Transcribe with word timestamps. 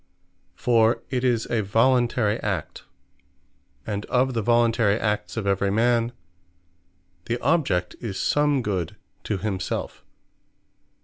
For 0.55 1.03
it 1.11 1.23
is 1.23 1.45
a 1.51 1.61
voluntary 1.61 2.39
act: 2.41 2.85
and 3.85 4.03
of 4.07 4.33
the 4.33 4.41
voluntary 4.41 4.99
acts 4.99 5.37
of 5.37 5.45
every 5.45 5.69
man, 5.69 6.11
the 7.25 7.37
object 7.39 7.95
is 7.99 8.19
some 8.19 8.63
Good 8.63 8.95
To 9.25 9.37
Himselfe. 9.37 10.03